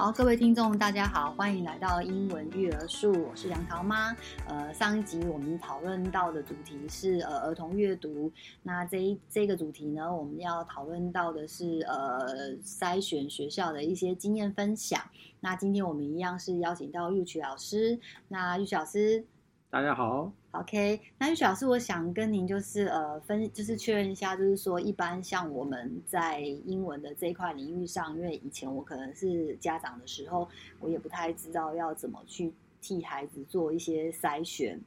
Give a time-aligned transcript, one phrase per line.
[0.00, 4.16] 好，各位听众，大家好，欢迎来到英文育儿树，我是杨桃妈。
[4.48, 8.32] 呃，上一集我们讨论到的主题是呃儿童阅读，
[8.62, 14.98] 那这一这个主题呢，我们要讨论到的是呃筛选学校的一些经验分享。
[15.40, 19.22] 那今天我们一样是邀请到玉曲老师，那玉曲老师。
[19.68, 21.00] 大家好，OK。
[21.18, 30.48] 那玉雪老师，我想跟您就是呃分，就是确认一下，就是说，一般像我们在英文的这一块领域上，因为以前我可能是家长的时候，
[30.80, 34.80] 我也不太知道要怎么去替孩子做一些筛选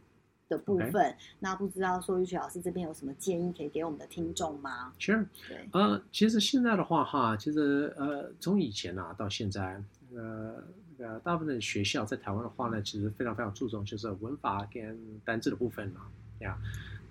[0.50, 0.92] 的部分。
[0.92, 1.16] Okay.
[1.40, 5.26] 那不知道说玉雪老师这边有什么建议可以给我们的听众吗？Sure。
[5.48, 9.82] 对，呃，其实现在的话哈，其实呃，从以前啊到现在，
[10.16, 10.64] 呃。
[11.00, 16.02] 呃，大部分的学校在台湾的话呢，其实非常非常注重就是文法跟单字的部分嘛，
[16.40, 16.58] 呀。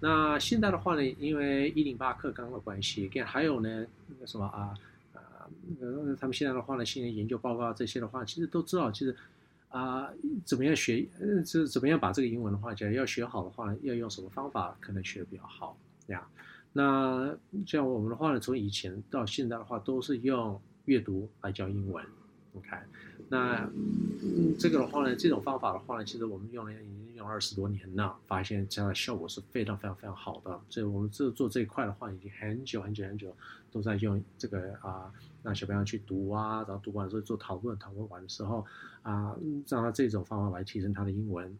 [0.00, 4.74] 那现在的话呢，因为一零八课纲的关系，跟还有呢那个什么啊
[5.14, 5.46] 啊，
[5.80, 9.14] 呃，他们现在的话呢，现在研究报告这些的话，其实都知道，其实
[9.68, 10.08] 啊，
[10.44, 16.26] 怎么样学，呃，是怎么样把这个英文的话，假如要学好的话呢，要用什么方法可能学的比较好呀？
[16.72, 17.36] 那
[17.66, 22.04] 像我们的话呢，从以前到现在的话，都是用阅读来教英文。
[22.54, 22.68] OK，
[23.30, 23.66] 那
[24.22, 30.60] 嗯，这个的话呢，这种方法的话呢，其实我们用了已经用二十多年了，发现这样的效果是非常非常非常好的。
[30.68, 33.34] 所以我们这做这一块的话，已经很久很久很久
[33.70, 35.10] 都在用这个啊，
[35.42, 38.66] 让小朋友去读啊，然后读完之后做讨论，讨论完的时候
[39.00, 39.34] 啊，
[39.66, 41.58] 让他这种方法来提升他的英文。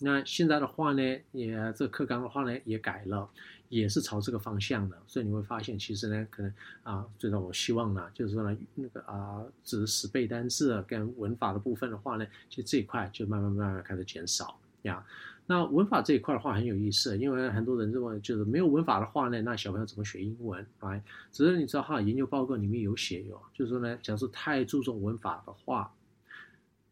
[0.00, 3.28] 那现在的话呢，也这课纲的话呢，也改了。
[3.68, 6.52] 也是朝这个方向的，所以你会发现，其实呢，可能
[6.82, 15.04] 啊，最让我希望呢，就是说呢，那个啊，只是死背单词跟文法的部分的话呢，其实这一块就慢慢慢慢开始减少呀。
[15.46, 20.98] 那文法这一块的话很有意思，因为很多人认为就是没有文法的话呢，那小朋友怎么学英文啊？
[21.30, 25.92] 只是你知道哈，研究报告里面有写有，就是说呢，假如说太注重文法的话，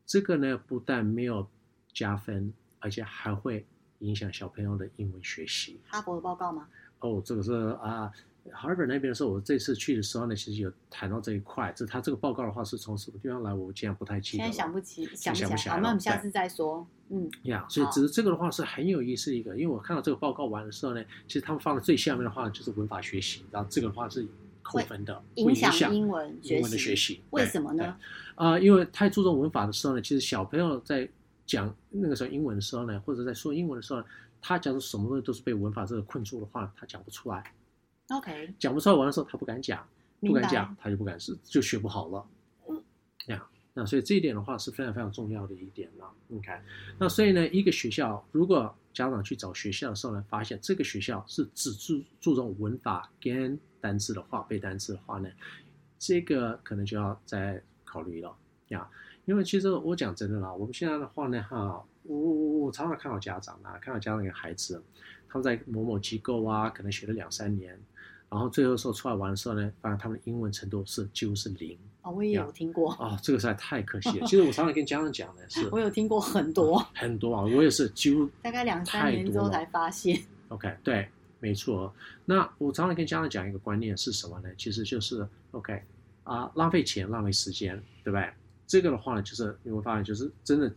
[0.05, 1.49] 这个呢不但没有
[1.93, 3.65] 加分，而且还会。
[4.01, 5.79] 影响小朋友的英文学习。
[5.87, 6.69] 哈佛的报告吗？
[7.01, 7.53] 哦，这个是
[7.83, 8.11] 啊，
[8.51, 11.73] 哈佛那边的时候，我这次去的时候呢，其实有谈到这一块。
[11.77, 13.53] 这他这个报告的话是从什么地方来？
[13.53, 14.43] 我竟然不太记得。
[14.43, 15.75] 现在想不起，想不起来。
[15.75, 16.87] 好，那我们下次再说。
[17.09, 24.27] 嗯，呀，所以只是这个的话是很有意思的一个，因为我看到这个报告完的时候呢，其实他们放在最下面的话就是文法学习，然后这个的话是
[24.63, 27.21] 扣分的，影响英文英文的学习。
[27.31, 27.85] 为什么呢？
[28.35, 31.09] 啊、呃，因为太注重文法的时候呢，其实小朋友在。
[31.47, 34.07] 讲那个时候英文的时候呢，或者在说英文的时候呢，
[34.43, 37.55] 他假如什么东西都是被文法这个困住的话，他讲不出来。
[38.11, 39.87] OK，讲不出来完的时候，他不敢讲，
[40.21, 42.27] 不敢讲，他就不敢是，就学不好了。
[42.69, 42.83] 嗯，
[43.27, 46.13] 呀，那所以这一点的话是非常非常重要的一点了。
[46.33, 46.53] OK，
[46.99, 55.29] 那所以呢，一个学校如果家长去找学校的时候呢，发现这个学校是只注注重文法跟单词的话，背单词的话呢，
[55.99, 58.37] 这个可能就要再考虑了
[58.69, 58.89] 呀。
[59.27, 64.83] 因为其实我讲真的啦，我们现在的话呢，哈，我我我常常看到家长啊，看到家长跟孩子，
[65.29, 67.79] 他们在某某机构啊，可能学了两三年，
[68.31, 71.77] 然后最后说出来玩的时候呢，发现他们的英文程度是几乎是零。
[72.03, 72.93] 哦，我也有听过。
[73.01, 74.27] 哦，这个实在太可惜了。
[74.29, 80.23] 其实我常常跟家长讲的是， 我有听过很多、哦、很多啊，我也是几乎大概两三年之后才发现。
[80.51, 81.09] OK，对，
[81.41, 81.93] 没错。
[82.25, 84.49] 那我常常跟家长讲一个观念是什么呢？
[84.57, 85.83] 其实就是 OK
[86.23, 88.31] 啊，浪费钱，浪费时间，对不对？
[88.67, 90.75] 这个的话呢，就是你会发现，就是真的，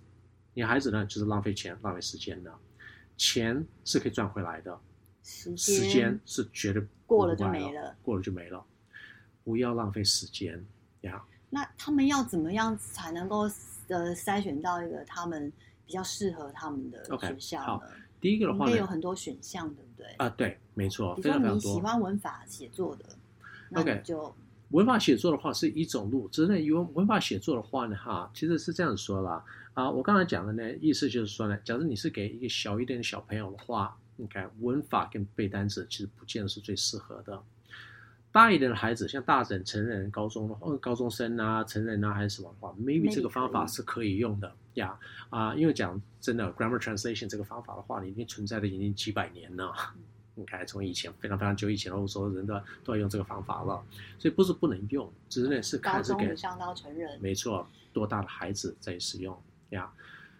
[0.54, 2.54] 女孩子呢，就是浪费钱、浪费时间的，
[3.18, 4.80] 钱是可以赚回来的，
[5.24, 5.56] 时
[5.90, 8.64] 间，是绝对过了就没了，过了就没了，
[9.44, 10.64] 不要浪费时间
[11.02, 11.24] 呀。
[11.50, 13.50] 那他们要怎么样才能够
[13.88, 15.52] 呃筛选到一个他们
[15.88, 20.06] 比较适合他们的学校呢？Okay, 第一个的话呢，有很多选项，对不对？
[20.18, 23.06] 啊，对，没错，比如说你喜欢文法写作的
[23.74, 24.36] ，OK，就。
[24.70, 29.44] 文法写作的话是一种路，只是呢，文文法写作的话呢，哈，其实是这样子说啦。
[29.74, 29.90] 啊。
[29.90, 37.42] 我刚才讲的呢，意思就是说呢，假如你是给一个小一点的小朋友的话，你看文法跟背单词其实不见得是最适合的。
[38.32, 44.96] 大一点的孩子，像大人、成人、高中的话，高中生啊、成人啊还是什么的话，maybe 这个方法是可以用的呀。
[45.32, 49.74] 啊，因为讲真的，grammar translation 这个方法的话，已经存在的已经几百年了。
[50.40, 53.84] 你看，从以前非常非常久以前，欧洲人都都要用这个方法了，
[54.18, 59.38] 所以不是不能用，只是呢是看这个上到成人，没错，多大的孩子在使用
[59.72, 59.92] 呀？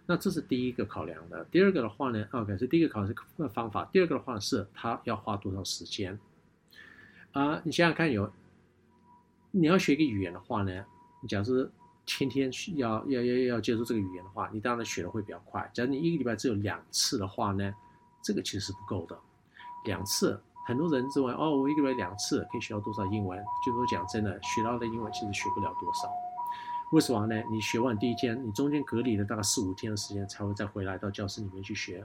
[0.06, 1.44] 那这是第一个考量的。
[1.50, 3.84] 第二个的话呢，OK，是第一个考量的方法。
[3.92, 6.18] 第二个的话是他要花多少时间
[7.32, 7.62] 啊、呃？
[7.62, 8.32] 你想想看有，有
[9.50, 10.84] 你要学一个语言的话呢，
[11.20, 11.70] 你假如是
[12.06, 15.70] 天天要要要要接触这个语言的话，你当然学的会比较快。
[15.74, 17.74] 假如你一个礼拜只有两次的话呢，
[18.22, 19.16] 这个其实是不够的。
[19.84, 23.38] 两次，很多人认为哦，我一个月两次可以学到多少英文？
[23.64, 26.08] 就是说讲真的，学到的英文其实学不了多少。
[26.92, 27.42] 为什么呢？
[27.50, 32.04] 你学完第一天，你中间隔离了大概四五天的时间，才会再回来到教室里面去学。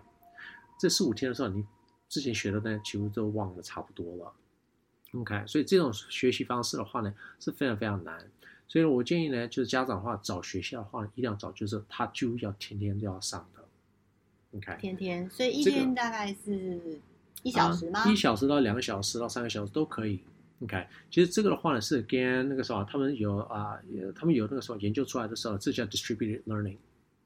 [0.77, 1.66] 这四五天的时候，你
[2.07, 4.33] 之前学的呢，几乎都忘得差不多了。
[5.13, 8.30] OK，所以这种学习方式的话呢，是非常非常难。
[8.68, 13.63] 所以我建议呢，就是家长的话找学校的话，一定要找，就是他就要天天都要上的。
[14.57, 17.00] OK，天天，所以一天大概是
[17.45, 18.00] 一小时吗？
[18.00, 20.19] 啊、一小时到两个小时到三个小时都可以。
[20.62, 23.77] OK，其实这个的话呢，是跟那个时候他们有啊，
[24.15, 26.77] 他们有那个时候研究出来的时候，这叫 distributed learning。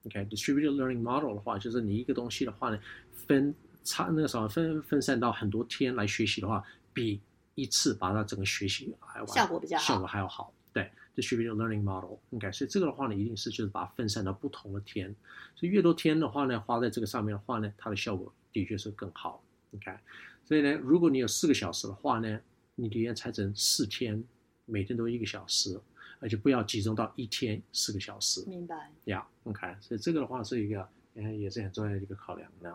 [0.04, 2.78] OK，distributed learning model 的话，就是你一个东西的话呢，
[3.14, 6.62] 分差那个时候分分散到很多天来学习的话，
[6.92, 7.18] 比
[7.54, 10.52] 一次把它整个学习还效果比较好，效果还要好。
[10.74, 12.18] 对，distributed learning model。
[12.32, 15.14] OK，所以这个的话呢，一定是就是把它分散到不同的天，
[15.56, 19.42] 所以越多天的话呢，花在这个上面的话呢，它的效果的确是更好。
[19.72, 19.96] OK，
[20.44, 22.40] 所以呢，如果你有四个小时的话呢，
[22.74, 24.22] 你宁愿拆成四天，
[24.66, 25.80] 每天都一个小时，
[26.18, 28.44] 而且不要集中到一天四个小时。
[28.46, 28.90] 明白。
[29.04, 32.74] 呀、yeah，OK，所以这个的话是一个，嗯，也是很重要的一个考量呢。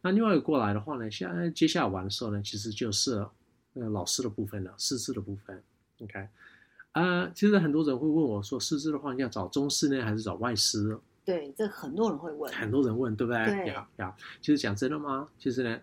[0.00, 3.26] 那另外一个过来的话呢，现在接下来玩的时候呢，其实就是
[3.74, 5.62] 呃老师的部分了，师资的部分。
[5.98, 6.18] OK，
[6.92, 10.98] 啊、呃，其实很多人会问我说，师资的话，你要找中师呢，还是找外师？
[11.24, 12.52] 对，这很多人会问。
[12.52, 13.44] 很多人问，对不对？
[13.44, 13.66] 对。
[13.68, 15.28] 呀呀，其实讲真的吗？
[15.38, 15.80] 其实呢，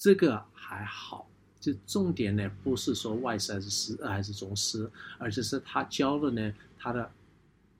[0.00, 1.28] 这个还好。
[1.60, 7.12] 就重点呢，不是说外师还是师还是中师，而且是他教的呢，他的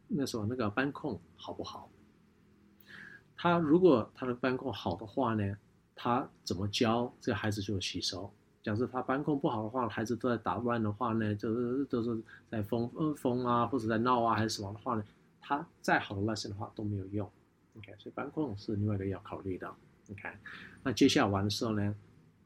[0.06, 1.88] 那时候那个班控好不好？
[3.34, 5.56] 他如果他的班控好的话呢，
[5.94, 8.30] 他怎么教这个孩子就吸收。
[8.62, 15.02] 假设他班控不好的话，孩子都在打乱的话呢，就是都是在疯疯啊，或者在闹啊，还是什么的话呢，
[15.40, 17.26] 他再好的 lesson 的话都没有用。
[17.78, 19.66] OK，所以班控是另外一个要考虑的。
[20.10, 20.28] OK，
[20.82, 21.94] 那接下来玩的时候呢，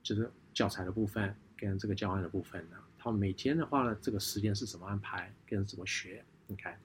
[0.05, 0.31] 就是。
[0.55, 6.25] 教材的部分跟这个教案的部分呢，他们每天的话呢，这个时间是怎么安排，跟怎么学？
[6.47, 6.79] 你看，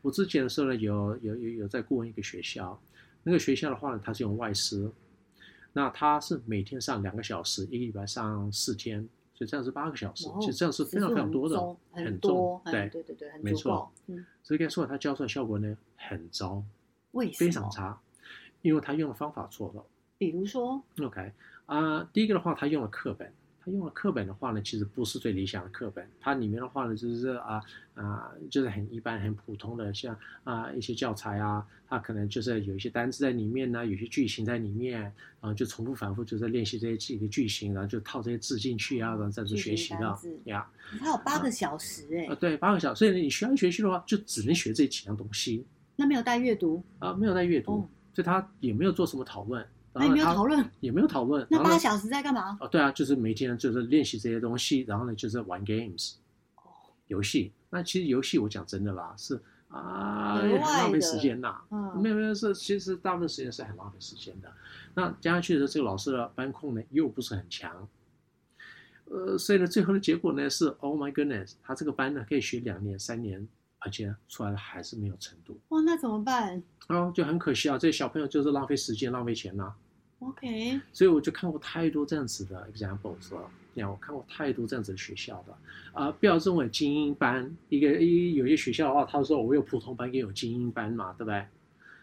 [0.00, 2.80] 我之前的时候呢，有有有有在顾问一个学校，
[3.22, 4.90] 那个学校的话呢，他是用外师，
[5.74, 16.64] 那他是每天上两个小时，一个礼拜上四天，所以这样是八个小时，其实这样是非常非常多的，很多，对对对对，没错，嗯，所以该说他教出来效果呢很糟，
[17.10, 17.36] 为什么？
[17.38, 18.00] 非常差，
[18.62, 19.84] 因为他用的方法错了，
[20.20, 21.32] 比如说，OK。
[21.64, 23.32] 啊、呃，第一个的话，他用了课本。
[23.62, 26.06] 他用了课本的话呢，其实不是最理想的课本。
[26.20, 27.54] 它里面的话呢，就是啊
[27.94, 30.14] 啊、呃，就是很一般、很普通的，像
[30.44, 40.70] 啊、呃、一些教材啊，它可能就是有一些单词在里面呢，有些句型在里面，然后就重复反复就是练习这些几个句型，然后就套这些字进去啊，然后再去学习的呀。
[40.98, 42.26] 它有八个小时哎、欸。
[42.26, 42.98] 啊，对，八个小时。
[42.98, 45.64] 所以你需要学习的话，就只能学这几样东西。
[45.96, 47.14] 那没有带阅读啊？
[47.14, 49.66] 没有带阅读，哦、所以他也没有做什么讨论。
[49.92, 51.46] 那也没有讨论，也没有讨论。
[51.50, 52.56] 那八小时在干嘛？
[52.60, 56.14] 哦，对啊，就是每天就是练习这些东西，然后呢就是玩 games，
[57.08, 57.52] 游戏。
[57.70, 61.60] 那其实游戏我讲真的啦，是啊，很浪费时间呐。
[61.70, 64.52] 嗯，没有没有，是其实大部分时间是很浪费时间的。
[64.94, 67.88] 那加上去的时候，这个老师的班控呢又不是很强，
[69.06, 73.46] 呃，所以呢最后的结果呢是，Oh my goodness，他这个班呢可以学两年三年，
[73.80, 75.58] 而且出来了还是没有程度。
[75.68, 76.62] 哇，那怎么办？
[76.88, 79.74] 哦，就很可惜啊，这些小朋友就是浪费时间、浪费钱呐、啊。
[80.20, 83.50] OK，所以我就看过太多这样子的 examples 了。
[83.72, 85.52] 你看，我看过太多这样子的学校的
[85.92, 91.46] 啊、呃，不要认为精英班一个一有些学校的话，他说我有普通班，也有精英班嘛，对不对？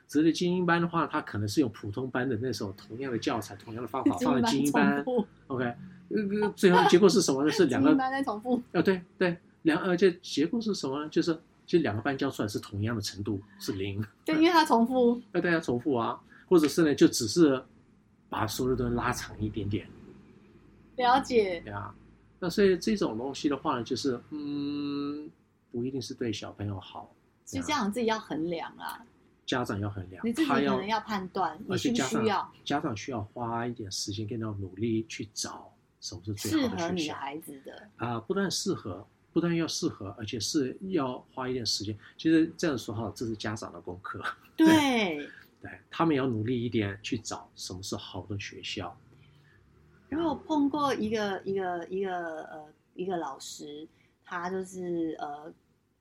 [0.08, 5.06] 只是精英班的话，他可能是用普通班的那时候同样的教材、同样的方法放在精英班。
[5.48, 5.66] OK，
[6.10, 7.52] 呃，最后结果是什么呢？
[7.52, 8.64] 是两个班在重复。
[8.72, 11.10] 哦，对对，两而且结果是什么呢？
[11.10, 11.38] 就是。
[11.68, 14.04] 其实两个班教出来是同样的程度，是零。
[14.24, 15.22] 对，因为它重复。
[15.34, 17.62] 那大家重复啊，或者是呢，就只是
[18.30, 19.86] 把所有的都拉长一点点。
[20.96, 21.60] 了解。
[21.60, 21.94] 对啊，
[22.40, 25.30] 那所以这种东西的话呢，就是嗯，
[25.70, 27.14] 不一定是对小朋友好。
[27.44, 29.06] 其实家长自己要衡量啊。
[29.46, 32.50] 家长要衡量，你自己可能要判断，你需不需要？
[32.64, 39.06] 家长需要花一点时间，跟他努力去找什么是最好的学校，适合你的孩子的啊、呃，不但适合。
[39.38, 41.96] 不但要适合，而且是要花一点时间。
[42.18, 44.20] 其实这样说哈，这是家长的功课。
[44.56, 44.66] 对，
[45.62, 48.98] 对，他们要努力一点去找什么是好的学校。
[50.10, 52.66] 因为我碰过一个一个一个呃
[52.96, 53.88] 一个老师，
[54.26, 55.54] 他就是呃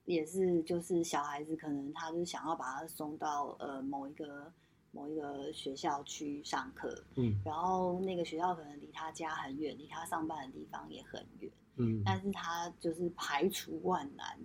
[0.06, 4.50] 也是就是小孩子，可能他就是想要把他送到呃某一个
[4.96, 11.52] 某一个学校去上课，嗯，然后那个学校可能离他家很远，离他上班的地方也很远。
[11.76, 14.38] 嗯，但是他就是排除万难，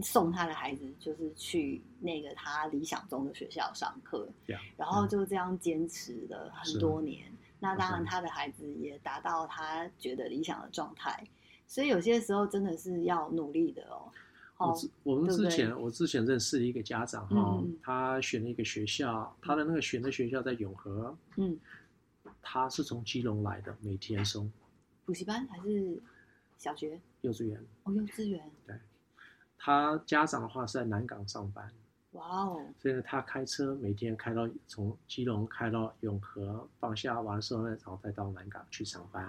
[0.00, 4.28] 送他的孩子就是去那个他理想中的学校上课
[4.76, 7.30] 然后就这样坚持了很多年。
[7.58, 11.26] 那当然，他的孩子也达到他觉得理想的状态。
[11.66, 14.10] 所以有些时候真的是要努力的哦。
[14.66, 21.58] 我之我们之前我之前认识的一个家长哈，嗯他选了一个学校，他的那个选的学校在永和，嗯，
[22.40, 24.50] 他是从基隆来的，每天送
[25.04, 26.00] 补习班还是
[26.58, 27.00] 小学？
[27.22, 27.60] 幼稚园。
[27.84, 28.50] 哦，幼稚园。
[28.66, 28.76] 对
[29.58, 31.70] 他家长的话是在南港上班，
[32.12, 39.24] 哇哦，所以呢，他开车每天开到从基隆开到永和，放下完之后呢，然后再到南港去上班，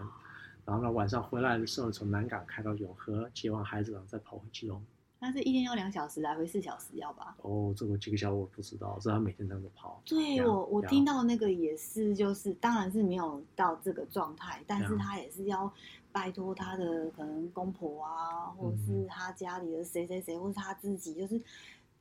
[0.66, 4.84] 然后呢晚上回来的时候从南港开到永和接完孩子，然后再跑回基隆。
[5.24, 7.34] 那是一天要两小时，来回四小时要吧？
[7.44, 10.02] 哦，这个几个小时我不知道，知道他每天这样子跑。
[10.04, 15.72] 对我，我听到那个也是，就是当然是没有到这个状态，但是他也是要
[16.12, 21.42] 拜托他的可能公婆啊，或者是他家里的谁谁谁，或是他自己，就是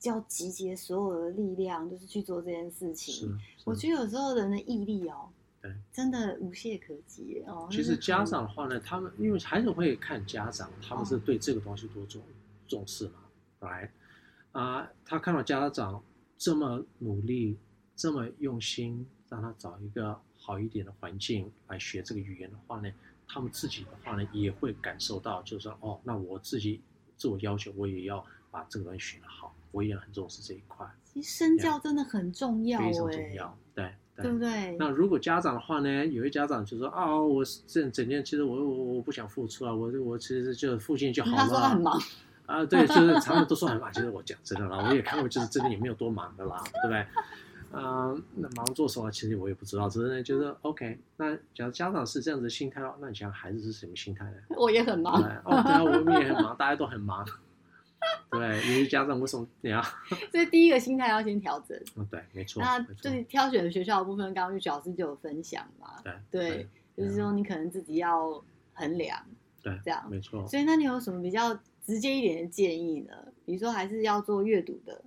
[0.02, 5.28] 要集结所有的力量，就是去做这件事情。，是我觉得有时候人的毅力哦，
[5.60, 7.68] 对，真的无懈可击哦。
[7.70, 12.20] 其实家长的话呢，他们因为孩子会看家长，他们是对这个东西多重
[12.72, 13.20] 重视嘛，
[13.60, 13.92] 来
[14.52, 16.02] 啊，他看到家长
[16.38, 17.58] 这么努力，
[17.94, 22.90] 这么用心，让他找一个好一点的环境来学这个语言的话呢，
[23.28, 26.80] 他们自己的话呢也会感受到，就是说哦，那我自己
[27.18, 33.92] 自我要求，我也要把这个东西学得好，我也很重视这一块，其实身教真的很重要，非常重要，对对。
[34.22, 34.76] 对不对？
[34.78, 41.36] 那如果家长的话呢，有些家长就说啊，我整整天其实我我我不想付出啊，我我其实就附近就好了。
[41.38, 41.98] 他说他很忙
[42.46, 43.92] 啊，对，就是常常都说很忙。
[43.92, 47.06] 其实我讲真的啦，我也看过，就是这边也没有多忙的啦，对不对？
[47.72, 49.10] 啊，那忙做什么？
[49.10, 50.98] 其实我也不知道，只是呢，就是 OK。
[51.16, 54.36] 那假如家长是这样子的心态，那你想孩子是什么心态呢？
[54.50, 57.26] 我也很忙对，哦，对啊，我们也很忙，大家都很忙。
[58.30, 59.80] 对，你是家长为什么你要？
[60.32, 61.78] 所以第一个心态要先调整。
[61.96, 62.62] 嗯，对，没错。
[62.62, 66.02] 那就是挑选学校的部分，刚刚玉老师就有分享嘛。
[66.04, 68.42] 对对，就是说你可能自己要
[68.74, 69.18] 衡量，
[69.62, 70.46] 对，这样没错。
[70.48, 73.12] 所以那你有什么比较直接一点的建议呢？
[73.44, 75.04] 比如说还是要做阅读的，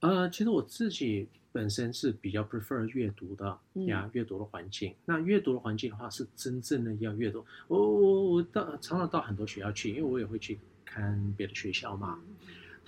[0.00, 4.94] 呃，其实我自己本身是比较 prefer 阅读的嗯呀，阅读的环境。
[5.04, 7.44] 那阅读的环境的话，是真正的要阅读。
[7.66, 12.20] 我我我到常常到很多学校去，因为我也会去看别的学校嘛。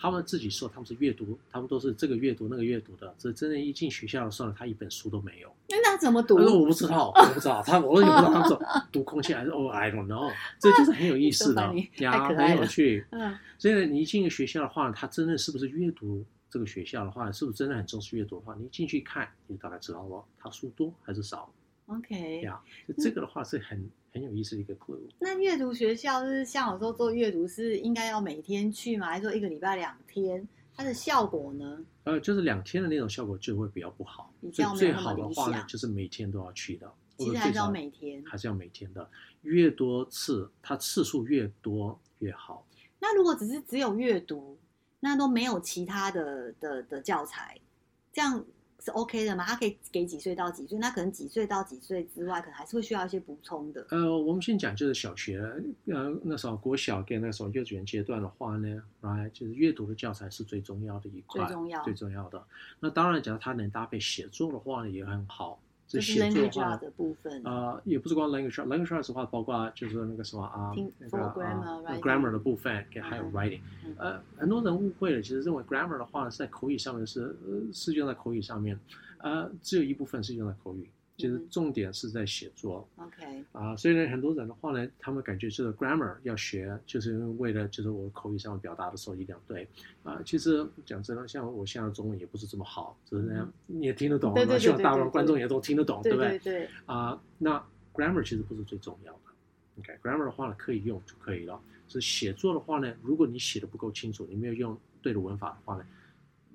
[0.00, 3.12] 他们自己说他们是阅读，他们都是这个阅读那个阅读的。
[3.18, 5.52] 这真正，一进学校的时候，他一本书都没有。
[5.68, 6.44] 那那怎么读他？
[6.44, 8.60] 说我不知道， 我不知道，他我也不知道他们说
[8.92, 10.32] 读空气还是哦，I don't know。
[10.60, 13.04] 这就是很有意思的 呀，很有趣。
[13.10, 21.52] 嗯，所以你一进学校的话，他真的是不是阅读这个学校的话，是不是真的很重视阅读的话，你一进去看，你大概知道了他书多还是少
[21.86, 22.60] OK，呀。
[22.86, 24.98] 就这个的话是很很有意思的一个 clue。
[25.18, 29.08] 那阅读学校就是像有时候做阅读是应该要每天去吗？
[29.08, 30.46] 还是说一个礼拜两天？
[30.74, 31.84] 它的效果呢？
[32.04, 34.32] 呃，就是两天的那种效果就会比较不好。
[34.52, 36.88] 最最好的话呢，就是每天都要去的。
[37.16, 38.22] 其实还是要每天。
[38.24, 39.10] 还是要每天的，
[39.42, 42.64] 越多次，它次数越多越好。
[43.00, 44.56] 那如果只是只有阅读，
[45.00, 47.58] 那都没有其他的的的教材，
[48.12, 48.44] 这样
[48.80, 49.44] 是 OK 的吗？
[49.44, 50.78] 他可以给几岁到几岁？
[50.78, 53.84] 那可能几岁到几岁之外，可能还是会需要一些补充的。
[53.90, 55.40] 呃，我们先讲就是小学，
[55.86, 62.42] 呃，那时候国小跟那时候幼稚园阶段的话呢，，right，就是阅读的教材是最重要的一块，最重要最重要的。
[62.78, 65.60] 那当然，假如他能搭配写作的话呢，也很好。
[65.88, 67.42] 这就是写作的 language 的部分。
[67.44, 71.18] 呃，也不是光 language art，language art 的话，包括就是那个什么啊，听那个
[72.00, 73.60] grammar, 的部分，跟还有嗯 writing。
[73.86, 78.78] 嗯呃，很多人误会了，其实认为 grammar 的话是在口语上面是呃是用在口语上面，
[79.18, 80.88] 呃，只有一部分是用在口语，
[81.18, 82.88] 其实嗯重点是在写作。
[82.96, 89.68] OK，啊，所以呢，很多人的话呢，他们感觉就是 grammar 要学，就是因为为了就是我口语上表达的时候一定要对
[90.04, 90.22] 啊。
[90.24, 96.38] 其实讲真的，像我现在中文也不是这么好，只是那样你也听得懂，希望大对对部分观众也都听得懂，对不对？
[96.38, 99.18] 对对，啊，那 grammar 其实不是最重要的。
[99.80, 101.60] OK，grammar、的话呢可以用就可以了。
[101.88, 105.84] 是写作的话呢，如果你写的不够清楚，你没有用对的文法的话呢，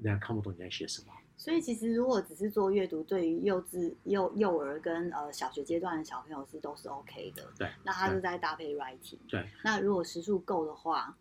[0.01, 1.07] 人家看不懂你在写什么。
[1.43, 7.43] 所以其实如果只是做阅读，对于幼稚幼幼儿跟呃小学阶段的小朋友是都是 OK 的。
[7.57, 9.17] 对，那他就在搭配 writing。
[9.27, 11.17] 对，那如果时数够的话，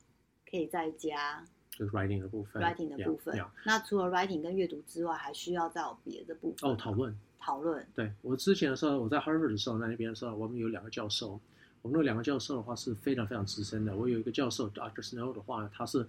[0.49, 3.35] 可以再加就是 writing 的部分 writing 的部分。
[3.35, 7.13] yeah, yeah 那除了 writing 跟阅读之外，还需要再有别的部分哦，讨论。
[7.41, 7.85] 讨论。
[7.93, 11.41] 对我之前的时候，我在 Harvard 的时候，那边的时候，我们有两个教授。
[11.83, 13.97] 我们那两个教授的话是非常非常资深的。
[13.97, 15.03] 我有一个教授 Dr.
[15.03, 16.07] Snow 的话，他是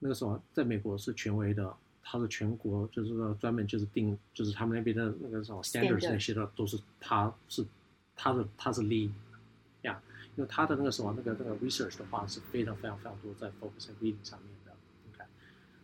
[0.00, 7.64] 那个时候在美国是权威的，他是全国就是说专门就是定就是他们那边的那个什么 standards Standard 那些的都是他是
[8.16, 9.10] 他的他是 lead
[9.82, 10.02] 呀，
[10.36, 14.72] 因为他的那个什么那个那个 research 的话是非常非常非常多在 focus 在 reading 上面的。
[15.12, 15.24] OK，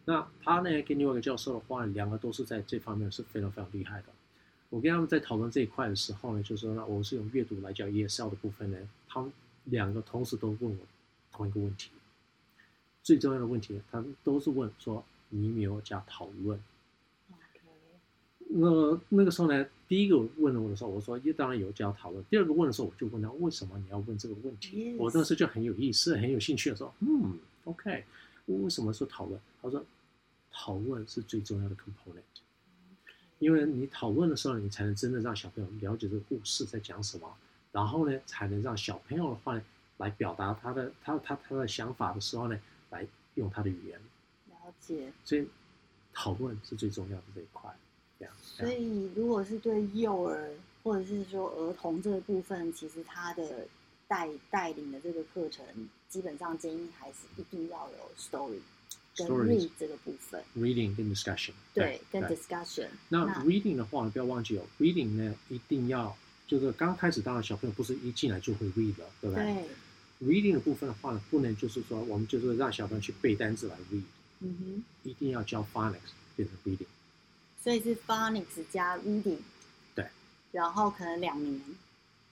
[0.04, 4.08] 那他呢跟另外一个教授的话，两个都是在这方面是非常非常厉害的。
[4.70, 9.32] 我跟他们在讨论这一块的时候呢，就是说呢，我是用阅读来教 ESL 的部分呢，他们
[9.64, 10.76] 两个同时都问我
[11.32, 11.90] 同一个问题：
[13.02, 16.60] 最重要的问题，他们都是问说你有没有加讨论。
[18.50, 22.24] 那那个时候呢，第一个问我的时候，我说一当然有加讨论。
[22.30, 28.04] 第二个问的时候，我就问他为什么你要问这个问题.我当时就很有意思、很有兴趣的说，嗯，OK，
[28.46, 29.38] 为什么说讨论？
[29.60, 29.84] 他说
[30.50, 32.22] 讨论是最重要的 component，
[33.38, 37.30] 因为你讨论的时候，你才能真的让小朋友了解这个故事在讲什么，
[37.70, 39.62] 然后呢，才能让小朋友的话呢
[39.98, 42.58] 来表达他的他他他的想法的时候呢，
[42.88, 44.04] 来用他的语言了
[44.86, 45.12] 解。
[45.24, 45.46] 所以
[46.12, 47.70] 讨论是最重要的这一块。
[48.18, 50.50] 这样所以，如果是对幼儿
[50.82, 53.64] 或者是说儿童这个部分，其实他的
[54.08, 55.64] 带带领的这个课程，
[56.08, 58.58] 基本上建议还是一定要有 story
[59.14, 62.88] 跟 read 这个部分，reading 跟 discussion，对，跟 discussion。
[63.08, 66.16] 那 reading 的话，不要忘记哦，reading 呢一定要
[66.48, 69.44] 就是刚开始，当然小朋友不是一进来就会 read 的，对不对？
[69.44, 70.26] 对。
[70.26, 74.02] reading 的部分的话呢，不能就是说我们就是让小朋友去背单词来 read，
[74.40, 76.86] 嗯哼，一定要教 phonics 变成 reading。
[77.62, 79.38] 所以是 phonics 加 reading，
[79.94, 80.06] 对，
[80.52, 81.60] 然后可能两年。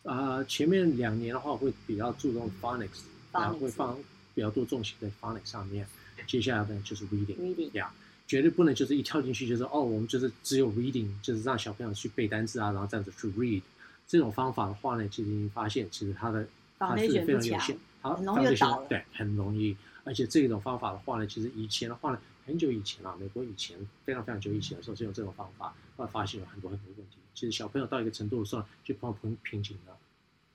[0.05, 3.01] 啊、呃，前面两年的话会比较注重 phonics，
[3.33, 3.99] 然后会放
[4.35, 5.87] 比较多重心在 phonics 上面。
[6.27, 8.29] 接下来呢就是 reading，reading，呀，reading.
[8.29, 13.63] 绝对不能就是一跳进去就是哦，我们就是只有 reading，就是让小朋友去背单词啊，然后这样子去 read。
[14.09, 16.47] 这种方法的话呢，其实发现其实它的
[16.79, 18.83] 它是非常有限，好，很容易倒。
[18.89, 19.77] 对，很容易。
[20.05, 22.21] 而且这种方法的话呢，其实以前的话呢。
[22.47, 27.17] 很久以前啊，美国以前非常非常久以前的时候是用这种方法，后来发现有很多很多问题。
[27.35, 29.97] 其实小朋友到一个程度的时候，就碰到瓶瓶颈了，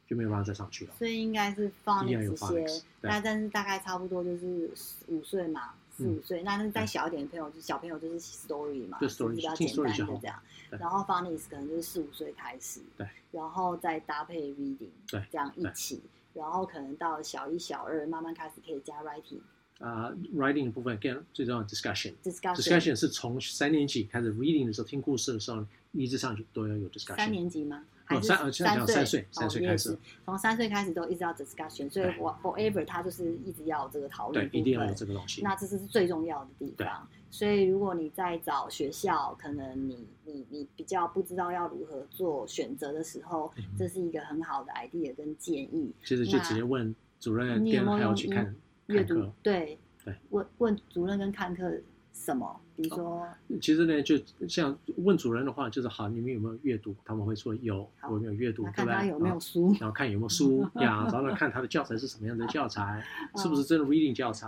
[0.08, 0.94] 就没有办法再上去了。
[0.98, 4.72] 所以应该是 phonics 这些，那但是大概差不多就是
[5.08, 6.42] 五岁嘛，四五岁。
[6.44, 10.42] 那再小一点的朋友，就小朋友就是 story 嘛，就 story 比较简单的这样。
[10.70, 16.02] 然后 phonics 可能就是四五岁开始，对，然后再搭配 reading，对，这样一起，
[16.34, 19.40] 然后可能到小一、小二慢慢开始可以加 writing。
[19.80, 27.16] 啊、uh,，writing 的部分，again 最重要的 discussion，discussion 是从三年级开始 reading 的时候，听故事的时候，一直上去都要有 discussion。
[27.16, 27.84] 三年级吗？
[28.06, 35.42] 还是三呃，三岁，三岁，三岁开始，从三岁开始都一直要 discussion，所以 forever 他就是一直要这个讨论，对，一定要有这个东西。
[35.42, 37.08] 那这是最重要的地方。
[37.32, 45.92] 所以如果你在找学校，可能你你你比较不知道要如何做选择的时候，嗯、这是一个很好的 idea 跟建议。
[46.04, 48.54] 其实就直接问主任，跟还要去看。
[48.88, 51.72] 阅读对对，问问主任跟看课
[52.14, 52.60] 什么？
[52.76, 53.28] 比如说，哦、
[53.62, 56.94] 其实呢，就像问主任的话，就是好，你们有没有阅读？
[57.06, 58.64] 他们会说有，我有没有阅读？
[58.74, 63.02] 看他有没有书，然后看有没有书 呀，然后看他的教材是什么样的教材，
[63.38, 64.48] 是不是真的 reading 教材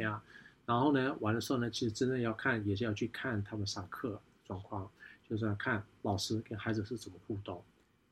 [0.00, 0.20] 呀？
[0.68, 4.88] 然后呢，完的时候呢，其实真的要看，也是要去看他们上课状况，
[5.28, 7.60] 就是要看老师跟孩子是怎么互动。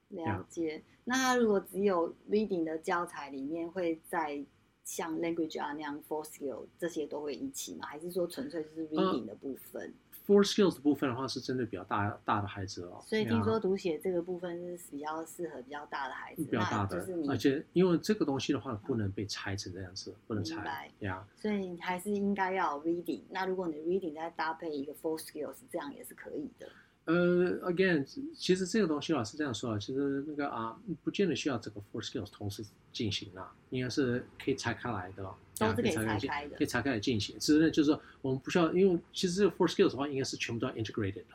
[0.09, 0.83] 了解。
[1.05, 4.45] 那他如果只有 reading 的教材里面会在。
[4.89, 7.89] 像 language 啊那样 four skills 这些都会一起吗？
[7.89, 13.01] 还是说纯粹是 reading 的部分？Uh, four skills 的部分的话是针对比较大大的孩子哦。
[13.07, 17.07] 所以听说读写这个部分是比较适合比较大的孩子，比较大的。
[17.29, 20.91] 而且因为这个东西的话不能被拆成这样子，嗯、不能拆。
[20.99, 21.27] 对呀。
[21.37, 23.23] 所以你还是应该要 reading。
[23.31, 26.69] 那如果你 reading 再搭配一个 four skills，这样也是可以的。
[27.07, 35.23] 呃、uh,，again，其实这个东西啊是这样说啊，其实那个啊，不见得需要这个 four skills 同时进行啊，应该是可以拆开来的，
[35.57, 37.39] 都是可以拆开的，可以拆开来进行。
[37.39, 41.35] 只是呢，就是说我们不需要，因为其实这个 four skills 的话，应该是全部都要 integrated 的，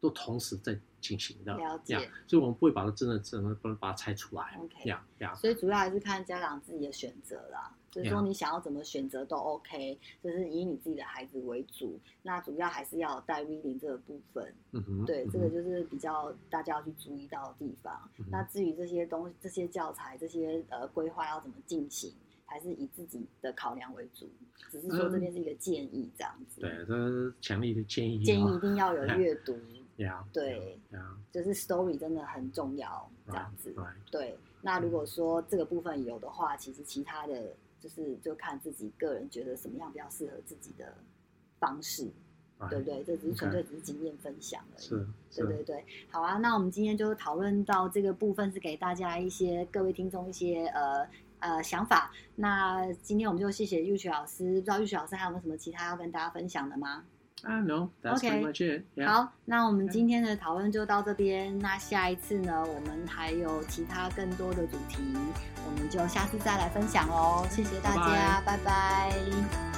[0.00, 1.54] 都同时在进行的。
[1.56, 1.96] 了解。
[2.26, 4.58] 所以我们不会把它真的真的不能把它拆出来。
[4.62, 4.88] OK。
[4.88, 5.34] 呀呀。
[5.34, 7.76] 所以主要还是看家长自己的选择啦。
[7.90, 12.00] 就是说，你想要怎么选择都 OK，就是以你自己的孩子为主。
[12.22, 14.52] 那主要还是要带 reading 这个部分。
[14.72, 15.04] 嗯哼。
[15.04, 18.10] 对，这个就是比较大家要去注意到的地方。
[18.18, 22.12] 嗯、那至于这些东西、这些教材、这些呃规划要怎么进行，
[22.44, 24.28] 还是以自己的考量为主。
[24.72, 26.62] 只是说这边是一个建议，这样子。
[26.62, 28.24] 嗯、对，这是强力的建议。
[28.24, 29.56] 建议一定要有阅 读。
[29.96, 30.80] Yeah, 对。
[30.90, 31.16] Yeah, yeah.
[31.32, 33.72] 就是 story 真的很重要，这样子。
[33.72, 34.10] Right, right.
[34.10, 34.38] 对。
[34.62, 37.54] 那如果说这个部分有的话，其实其他的。
[37.80, 40.96] 就是就看自己个人觉得什么样比较适合自己的
[41.58, 42.10] 方式.
[42.70, 43.04] 对不对？
[43.04, 44.82] 这只是纯粹只是经验分享而已。
[44.82, 45.84] 是，对对对。
[46.08, 51.06] 好啊，那我们今天就讨论到这个部分，是给大家一些各位听众一些呃
[51.40, 52.10] 呃想法。
[52.36, 57.04] 那今天我们就谢谢 Yuki 老师，不知道 Yuki 老师还有没有什么其他要跟大家分享的吗？
[57.44, 58.82] 啊、uh,，no，that's pretty much it.
[58.96, 59.06] Yeah.
[59.06, 61.58] 好，那我们今天的讨论就到这边。
[61.58, 65.02] 那下一次呢，我们还有其他更多的主题，
[65.66, 67.46] 我们就下次再来分享哦。
[67.50, 69.73] 谢谢大家，拜拜。